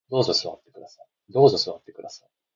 [0.09, 0.87] どうぞ座ってくだ
[2.09, 2.29] さい